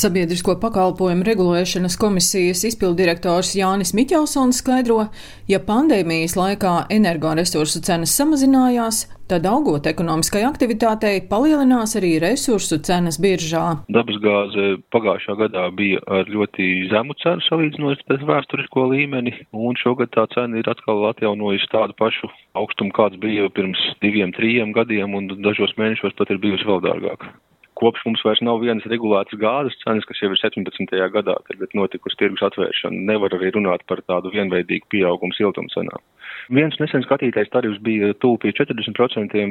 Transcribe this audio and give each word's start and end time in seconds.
Sabiedrisko 0.00 0.54
pakalpojumu 0.62 1.26
regulēšanas 1.26 1.98
komisijas 2.00 2.62
izpildirektors 2.64 3.50
Jānis 3.58 3.90
Miķelsons 3.92 4.62
skaidro, 4.62 5.02
ja 5.50 5.58
pandēmijas 5.66 6.38
laikā 6.38 6.70
energoresursu 6.94 7.82
cenas 7.84 8.14
samazinājās, 8.16 9.02
tad 9.28 9.48
augot 9.50 9.90
ekonomiskai 9.90 10.46
aktivitātei 10.48 11.20
palielinās 11.32 11.98
arī 12.00 12.14
resursu 12.22 12.78
cenas 12.86 13.20
biržā. 13.20 13.66
Dabasgāze 13.92 14.70
pagājušā 14.94 15.36
gadā 15.42 15.66
bija 15.76 16.00
ar 16.08 16.32
ļoti 16.32 16.70
zemu 16.94 17.18
cenu 17.20 17.44
salīdzinot 17.50 18.06
pēc 18.08 18.24
vēsturisko 18.32 18.86
līmeni, 18.94 19.36
un 19.52 19.76
šogad 19.82 20.14
tā 20.16 20.24
cena 20.32 20.62
ir 20.62 20.72
atkal 20.72 21.10
atjaunojusi 21.10 21.68
tādu 21.74 21.98
pašu 22.00 22.32
augstumu, 22.56 22.96
kāds 22.96 23.20
bija 23.20 23.52
pirms 23.52 23.84
diviem, 24.00 24.32
trījiem 24.32 24.72
gadiem, 24.80 25.12
un 25.12 25.28
dažos 25.44 25.76
mēnešos 25.76 26.16
pat 26.16 26.32
ir 26.32 26.40
bijusi 26.40 26.72
vēl 26.72 26.84
dārgāka 26.88 27.34
kopš 27.80 28.04
mums 28.06 28.22
vairs 28.26 28.42
nav 28.44 28.60
vienas 28.62 28.86
regulētas 28.92 29.40
gāzes 29.40 29.78
cenas, 29.82 30.06
kas 30.08 30.20
jau 30.22 30.30
ir 30.32 30.40
17. 30.40 31.00
gadā, 31.16 31.36
kad 31.46 31.64
ir 31.64 31.76
notikusi 31.78 32.18
tirgus 32.20 32.44
atvēršana, 32.50 33.04
nevar 33.12 33.34
arī 33.36 33.52
runāt 33.56 33.86
par 33.88 34.02
tādu 34.10 34.32
vienveidīgu 34.34 34.90
pieaugumu 34.92 35.36
siltumcenām. 35.36 36.04
Viens 36.48 36.76
nesen 36.80 37.04
skatītais 37.04 37.50
tarifs 37.52 37.80
bija 37.84 38.12
pie 38.20 38.52
40%, 38.56 39.46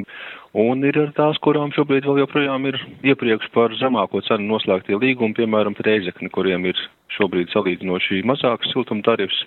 un 0.64 0.84
ir 0.84 1.00
tās, 1.16 1.38
kurām 1.44 1.74
šobrīd 1.76 2.08
vēl 2.08 2.24
joprojām 2.24 2.66
ir 2.66 2.80
iepriekš 3.12 3.52
par 3.54 3.76
zemāko 3.80 4.22
cenu 4.26 4.50
noslēgtie 4.54 4.98
līgumi, 4.98 5.36
piemēram, 5.38 5.78
Reizekni, 5.80 6.28
kuriem 6.34 6.66
ir 6.72 6.80
šobrīd 7.16 7.50
salīdzinoši 7.52 8.22
mazāks 8.28 8.70
siltuma 8.72 9.02
tarifs, 9.06 9.38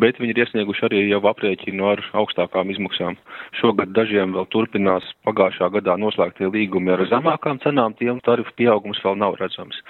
bet 0.00 0.18
viņi 0.20 0.34
ir 0.34 0.42
iesnieguši 0.44 0.86
arī 0.88 1.02
jau 1.08 1.22
aprēķinu 1.30 1.88
ar 1.88 2.02
augstākām 2.20 2.70
izmaksām. 2.74 3.16
Šogad 3.60 3.94
dažiem 3.96 4.34
vēl 4.36 4.48
turpinās 4.52 5.06
pagājušā 5.26 5.70
gadā 5.78 5.96
noslēgtie 6.00 6.50
līgumi 6.52 6.92
ar 6.94 7.04
zemākām 7.10 7.60
cenām, 7.64 7.96
tiem 7.98 8.20
tarifu 8.26 8.52
pieaugums 8.60 9.00
vēl 9.04 9.18
nav 9.22 9.38
redzams. 9.40 9.80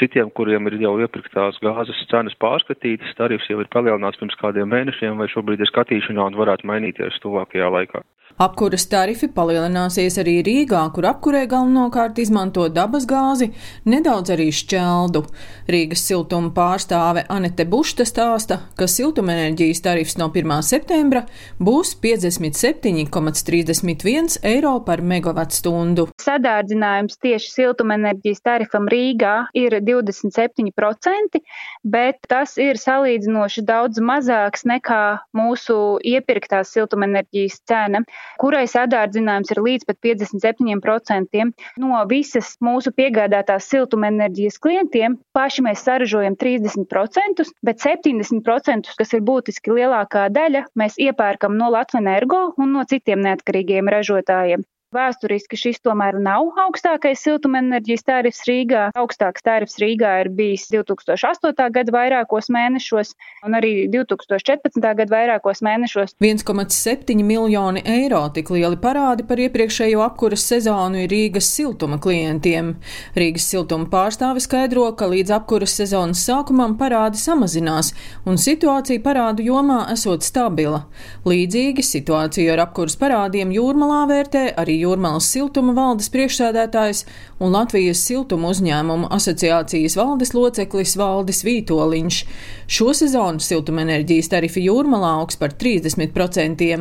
Citiem, 0.00 0.30
kuriem 0.34 0.68
ir 0.70 0.80
jau 0.82 0.96
iepirktās 1.04 1.60
gāzes 1.62 2.02
cenas 2.10 2.36
pārskatītas, 2.42 3.14
tarifs 3.18 3.48
jau 3.50 3.60
ir 3.62 3.70
palielināts 3.72 4.20
pirms 4.20 4.38
kādiem 4.40 4.70
mēnešiem 4.72 5.20
vai 5.20 5.30
šobrīd 5.32 5.62
ir 5.62 5.70
skatīšanā 5.70 6.30
un 6.32 6.38
varētu 6.38 6.51
mainīties 6.68 7.16
tuvākajā 7.24 7.68
laikā. 7.72 8.02
Apkuras 8.42 8.88
tarifi 8.90 9.28
palielināsies 9.30 10.16
arī 10.18 10.40
Rīgā, 10.42 10.80
kur 10.94 11.06
apkurē 11.06 11.44
galvenokārt 11.46 12.18
izmanto 12.18 12.64
dabas 12.74 13.04
gāzi, 13.06 13.52
nedaudz 13.86 14.30
arī 14.34 14.50
šķeldu. 14.50 15.22
Rīgas 15.70 16.02
siltuma 16.08 16.50
pārstāve 16.56 17.22
Anete 17.30 17.62
Bušta 17.70 18.02
stāsta, 18.08 18.58
ka 18.74 18.88
siltumenerģijas 18.90 19.82
tarifs 19.84 20.16
no 20.18 20.26
1. 20.32 20.62
septembra 20.66 21.22
būs 21.62 21.94
57,31 22.02 24.42
eiro 24.50 24.74
par 24.88 24.98
megavatstundu. 25.12 26.08
Sadārdzinājums 26.24 27.14
tieši 27.22 27.48
siltumenerģijas 27.52 28.42
tarifam 28.42 28.90
Rīgā 28.90 29.36
ir 29.54 29.78
27%, 29.86 31.38
bet 31.84 32.16
tas 32.26 32.58
ir 32.58 32.74
salīdzinoši 32.80 33.62
daudz 33.70 34.02
mazāks 34.02 34.66
nekā 34.66 35.22
mūsu 35.30 36.02
iepirktās 36.16 36.74
siltumenerģijas 36.74 37.62
cena 37.70 38.02
kurai 38.40 38.64
sadārdzinājums 38.70 39.52
ir 39.54 39.62
līdz 39.66 39.88
pat 39.88 39.98
57%. 40.08 41.44
No 41.82 42.02
visas 42.10 42.54
mūsu 42.64 42.92
piegādātās 42.96 43.68
siltumenerģijas 43.72 44.58
klientiem 44.62 45.18
paši 45.36 45.66
mēs 45.68 45.84
saražojam 45.86 46.36
30%, 46.40 47.46
bet 47.62 47.84
70%, 47.84 48.92
kas 48.98 49.16
ir 49.16 49.24
būtiski 49.26 49.76
lielākā 49.78 50.28
daļa, 50.32 50.66
mēs 50.78 50.98
iepērkam 50.98 51.56
no 51.58 51.70
Latvijas 51.70 51.92
energo 51.92 52.42
un 52.62 52.72
no 52.76 52.84
citiem 52.88 53.20
neatkarīgiem 53.26 53.90
ražotājiem. 53.92 54.62
Vēsturiski 54.92 55.56
šis 55.56 55.78
tomēr 55.80 56.18
nav 56.20 56.50
augstākais 56.66 57.22
siltumenerģijas 57.24 58.02
tarifs 58.04 58.42
Rīgā. 58.44 58.90
Augstāks 59.00 59.40
tarifs 59.40 59.78
Rīgā 59.80 60.10
ir 60.20 60.28
bijis 60.36 60.66
2008. 60.68 61.70
gada 61.72 61.94
vairākos 61.94 62.50
mēnešos 62.52 63.14
un 63.48 63.56
arī 63.56 63.86
2014. 63.88 64.76
gada 64.82 65.06
vairākos 65.08 65.62
mēnešos. 65.64 66.12
1,7 66.20 67.24
miljoni 67.24 67.80
eiro 67.88 68.20
tik 68.36 68.52
lieli 68.52 68.76
parādi 68.82 69.24
par 69.24 69.40
iepriekšējo 69.40 70.02
apkuras 70.04 70.44
sezonu 70.52 71.06
ir 71.06 71.08
Rīgas 71.14 71.48
siltuma 71.48 71.96
klientiem. 71.96 72.74
Rīgas 73.16 73.48
siltuma 73.48 73.88
pārstāve 73.88 74.44
skaidro, 74.44 74.90
ka 74.92 75.08
līdz 75.08 75.32
apkuras 75.38 75.78
sezonas 75.80 76.20
sākumam 76.28 76.76
parādi 76.76 77.16
samazinās 77.22 77.94
un 78.28 78.36
situācija 78.36 79.00
parādu 79.08 79.48
jomā 79.48 79.86
esot 79.96 80.20
stabila. 80.28 80.84
Līdzīgi 81.24 81.80
situāciju 81.94 82.52
ar 82.52 82.66
apkuras 82.68 83.00
parādiem 83.00 83.56
jūrmalā 83.56 84.04
vērtē 84.12 84.46
arī 84.60 84.81
Jūrmālas 84.82 85.28
siltuma 85.32 85.74
valdes 85.76 86.10
priekšsēdētājs 86.14 87.04
un 87.42 87.54
Latvijas 87.54 88.02
siltuma 88.06 88.50
uzņēmumu 88.52 89.10
asociācijas 89.16 89.96
valdes 89.98 90.34
loceklis 90.36 90.96
Valdis 91.00 91.44
Vītoliņš. 91.46 92.18
Šo 92.66 92.90
sezonu 92.96 93.42
siltumenerģijas 93.42 94.32
tarifi 94.34 94.66
Jūrmalā 94.66 95.14
augs 95.20 95.40
par 95.40 95.56
30%. 95.58 96.74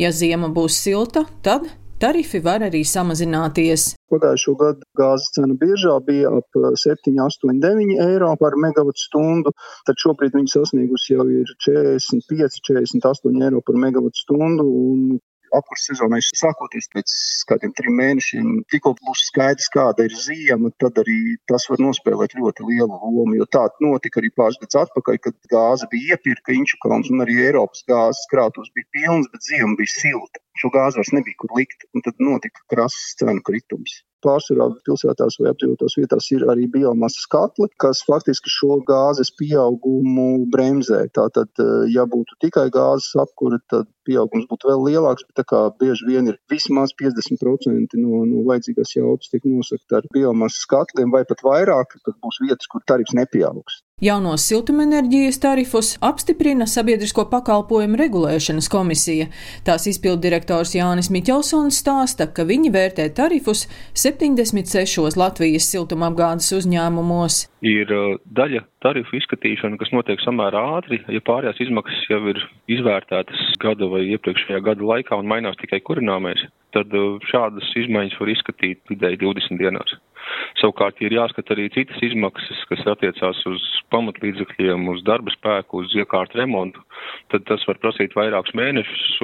Ja 0.00 0.12
ziema 0.12 0.50
būs 0.52 0.82
silta, 0.84 1.24
tad 1.46 1.70
tarifi 2.04 2.40
var 2.44 2.64
arī 2.66 2.82
samazināties. 2.86 3.92
Pagājušo 4.12 4.54
gadu 4.60 4.88
gāzes 4.98 5.32
cena 5.36 5.56
biržā 5.60 5.96
bija 6.06 6.32
ap 6.38 6.58
7, 6.80 7.14
8, 7.26 7.60
9 7.62 7.94
eiro 8.06 8.32
par 8.40 8.56
megawatu 8.60 9.06
stundu, 9.06 9.54
tad 9.88 10.00
šobrīd 10.02 10.36
viņi 10.36 10.52
sasniegusi 10.56 11.14
jau 11.14 11.26
ir 11.30 11.54
45, 11.66 12.60
48 12.70 13.46
eiro 13.48 13.62
par 13.64 13.80
megawatu 13.86 14.24
stundu. 14.24 14.68
Apkurss 15.58 15.88
sezonai 15.90 16.20
sākoties 16.24 16.88
pēc 16.94 17.14
kādiem 17.50 17.74
trim 17.78 17.96
mēnešiem, 18.00 18.48
tikko 18.72 18.94
būs 19.00 19.26
skaidrs, 19.30 19.70
kāda 19.74 20.06
ir 20.08 20.16
ziema, 20.24 20.72
tad 20.82 20.98
arī 21.02 21.18
tas 21.50 21.68
var 21.70 21.82
nospēlēt 21.84 22.36
ļoti 22.38 22.68
lielu 22.70 22.90
lomu. 22.90 23.36
Jo 23.38 23.48
tā 23.56 23.66
notika 23.84 24.22
arī 24.22 24.32
pāris 24.38 24.60
gadus 24.62 24.80
atpakaļ, 24.84 25.20
kad 25.26 25.38
gāze 25.52 25.90
bija 25.92 26.16
iepirka 26.16 26.56
Inču 26.56 26.80
kalns 26.84 27.12
un 27.12 27.24
arī 27.26 27.40
Eiropas 27.48 27.84
gāzes 27.90 28.26
krātos 28.32 28.72
bija 28.74 28.90
pilns, 28.96 29.30
bet 29.32 29.46
ziema 29.50 29.78
bija 29.78 29.94
silta. 29.94 30.42
Šo 30.58 30.70
gāzi 30.74 31.00
vairs 31.00 31.14
nebija 31.16 31.40
kur 31.42 31.54
likt, 31.58 31.86
un 31.94 32.04
tad 32.06 32.20
notika 32.22 32.62
krasas 32.70 33.14
cenu 33.20 33.42
kritums 33.46 34.02
pārsvarā 34.24 34.70
pilsētās 34.86 35.38
vai 35.40 35.52
apdzīvotās 35.52 35.98
vietās 36.00 36.30
ir 36.34 36.46
arī 36.50 36.66
biomasas 36.72 37.28
katli, 37.30 37.68
kas 37.80 38.02
faktiski 38.08 38.52
šo 38.52 38.80
gāzes 38.88 39.32
pieaugumu 39.38 40.46
bremzē. 40.52 41.04
Tātad, 41.14 41.52
ja 41.92 42.06
būtu 42.10 42.38
tikai 42.44 42.66
gāzes 42.74 43.14
apkure, 43.20 43.60
tad 43.70 43.88
pieaugums 44.08 44.48
būtu 44.50 44.70
vēl 44.70 44.84
lielāks, 44.88 45.24
bet 45.28 45.40
tā 45.40 45.46
kā 45.52 45.62
bieži 45.80 46.08
vien 46.08 46.28
ir 46.32 46.40
vismaz 46.50 46.94
50% 47.00 47.98
no, 48.00 48.24
no 48.28 48.44
vajadzīgās 48.48 48.96
jaudas 48.98 49.32
tiek 49.32 49.46
nosakt 49.48 49.96
ar 49.96 50.08
biomasas 50.14 50.66
katliem 50.70 51.14
vai 51.14 51.24
pat 51.28 51.44
vairāk, 51.46 51.98
tad 52.04 52.20
būs 52.24 52.42
vietas, 52.44 52.70
kur 52.70 52.84
tarifs 52.88 53.16
nepieaugs. 53.16 53.83
Jaunos 54.02 54.42
siltumenerģijas 54.48 55.36
tarifus 55.38 55.92
apstiprina 56.04 56.66
Sabiedrisko 56.68 57.22
pakalpojumu 57.30 57.96
regulēšanas 57.96 58.66
komisija. 58.68 59.28
Tās 59.64 59.86
izpildirektors 59.86 60.74
Jānis 60.74 61.12
Miķelsons 61.14 61.78
stāsta, 61.80 62.26
ka 62.26 62.42
viņi 62.44 62.72
vērtē 62.74 63.06
tarifus 63.16 63.62
76 63.94 65.14
Latvijas 65.16 65.70
siltumapgādes 65.72 66.50
uzņēmumos. 66.58 67.38
Ir 67.64 67.94
uh, 67.94 68.18
daļa 68.36 68.66
tarifu 68.84 69.14
izskatīšana, 69.20 69.78
kas 69.80 69.94
notiek 69.94 70.20
samērā 70.26 70.64
ātri, 70.80 70.98
ja 71.08 71.22
pārējās 71.24 71.62
izmaksas 71.64 72.04
jau 72.10 72.18
ir 72.34 72.42
izvērtētas 72.76 73.46
gada 73.62 73.88
vai 73.94 74.02
iepriekšējā 74.18 74.60
gada 74.72 74.90
laikā 74.90 75.16
un 75.22 75.30
mainās 75.30 75.56
tikai 75.62 75.80
kurināmais, 75.86 76.44
tad 76.76 76.92
uh, 76.98 77.14
šādas 77.30 77.72
izmaiņas 77.86 78.18
var 78.20 78.34
izskatīt 78.34 78.84
vidēji 78.90 79.22
20 79.24 79.62
dienās. 79.64 79.96
Savukārt 80.60 81.00
ir 81.04 81.16
jāskata 81.16 81.54
arī 81.56 81.68
citas 81.74 82.00
izmaksas, 82.04 82.62
kas 82.70 82.84
attiecās 82.94 83.42
uz 83.50 83.64
pamatlīdzekļiem, 83.94 84.86
uz 84.94 85.02
darba 85.06 85.32
spēku, 85.34 85.82
uz 85.84 85.94
iekārtu 85.98 86.40
remontu, 86.40 86.82
tad 87.32 87.46
tas 87.50 87.64
var 87.68 87.80
prasīt 87.82 88.16
vairākus 88.16 88.56
mēnešus 88.58 89.18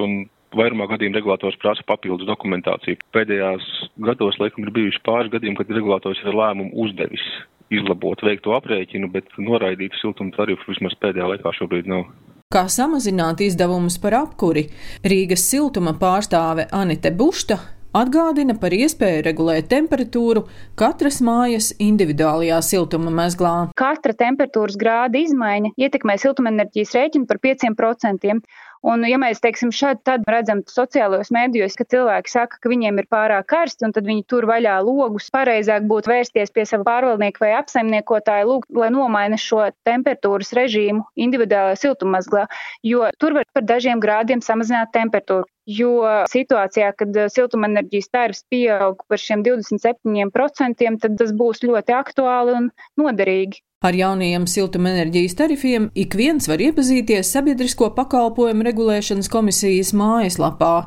vairumā 0.56 0.88
gadījumā 0.90 1.20
regulators 1.20 1.58
prasa 1.62 1.84
papildus 1.86 2.28
dokumentāciju. 2.28 2.98
Pēdējās 3.14 3.66
gados, 4.08 4.38
laikam, 4.42 4.66
ir 4.66 4.74
bijuši 4.74 5.02
pāris 5.06 5.32
gadījumi, 5.32 5.60
kad 5.60 5.72
regulators 5.76 6.22
ir 6.24 6.34
lēmumu 6.34 6.74
uzdevis 6.84 7.24
izlabot 7.70 8.22
veikto 8.26 8.56
aprēķinu, 8.56 9.10
bet 9.14 9.30
noraidīt 9.38 9.94
siltuma 10.00 10.34
tarifu 10.34 10.72
vismaz 10.72 10.96
pēdējā 11.02 11.28
laikā 11.34 11.54
šobrīd 11.60 11.90
nav. 11.90 12.08
Kā 12.50 12.64
samazināt 12.66 13.44
izdevumus 13.46 14.00
par 14.02 14.16
apkuri, 14.24 14.64
Rīgas 15.06 15.44
siltuma 15.52 15.94
pārstāve 16.00 16.66
Anite 16.74 17.12
Bušta 17.14 17.60
Atgādina 17.90 18.54
par 18.54 18.70
iespēju 18.70 19.24
regulēt 19.26 19.66
temperatūru 19.72 20.44
katras 20.78 21.16
mājas 21.26 21.72
individuālajā 21.82 22.60
siltuma 22.62 23.10
mezglā. 23.10 23.54
Katra 23.74 24.14
temperatūras 24.14 24.78
grāda 24.78 25.18
izmaiņa 25.18 25.72
ietekmē 25.74 26.14
siltumenerģijas 26.22 26.94
rēķinu 26.94 27.26
par 27.26 27.40
5%. 27.42 28.38
Un, 28.80 29.02
ja 29.04 29.18
mēs 29.20 29.42
teiksim, 29.44 29.72
šādi 29.74 30.00
tad 30.08 30.22
redzam 30.30 30.62
sociālajos 30.70 31.28
mēdījos, 31.34 31.74
ka 31.76 31.84
cilvēki 31.90 32.32
saka, 32.32 32.60
ka 32.62 32.70
viņiem 32.70 33.02
ir 33.02 33.10
pārāk 33.12 33.50
karsti, 33.50 33.84
un 33.88 33.92
tad 33.92 34.06
viņi 34.08 34.24
tur 34.30 34.46
vaļā 34.48 34.78
logus, 34.86 35.26
pareizāk 35.34 35.84
būtu 35.90 36.14
vērsties 36.14 36.54
pie 36.54 36.64
sava 36.70 36.86
pārvaldnieka 36.86 37.42
vai 37.42 37.52
apsaimniekotāja, 37.58 38.46
lūgt, 38.48 38.70
lai 38.72 38.88
nomaina 38.94 39.36
šo 39.36 39.66
temperatūras 39.84 40.54
režīmu 40.56 41.04
individuālajā 41.26 41.76
siltummazglā, 41.82 42.46
jo 42.86 43.10
tur 43.20 43.36
var 43.36 43.50
par 43.52 43.66
dažiem 43.68 44.00
grādiem 44.00 44.40
samazināt 44.46 44.94
temperatūru. 44.96 45.50
Jo 45.78 45.94
situācijā, 46.32 46.92
kad 46.98 47.16
siltumenerģijas 47.34 48.12
tarifs 48.12 48.44
pieaug 48.50 49.02
par 49.08 49.22
šiem 49.22 49.44
27%, 49.46 50.94
tad 51.02 51.18
tas 51.20 51.34
būs 51.36 51.64
ļoti 51.66 51.96
aktuāli 51.96 52.56
un 52.58 52.70
noderīgi. 53.00 53.62
Ar 53.80 53.96
jaunajiem 53.96 54.44
siltumenerģijas 54.44 55.38
tarifiem 55.38 55.86
ik 55.96 56.12
viens 56.18 56.44
var 56.50 56.60
iepazīties 56.60 57.30
Sabiedrisko 57.32 57.86
pakalpojumu 57.96 58.66
regulēšanas 58.66 59.30
komisijas 59.32 59.94
mājaslapā. 59.96 60.82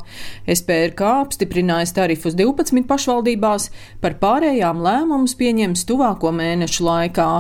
SPRK 0.46 1.02
apstiprinājis 1.24 1.96
tarifus 1.98 2.38
12 2.38 2.86
pašvaldībās, 2.92 3.72
par 3.98 4.20
pārējām 4.22 4.86
lēmumus 4.86 5.34
pieņems 5.42 5.88
tuvāko 5.90 6.36
mēnešu 6.38 6.86
laikā. 6.86 7.32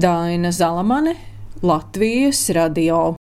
Daina 0.00 0.54
Zalamane, 0.62 1.12
Latvijas 1.60 2.46
radio. 2.56 3.18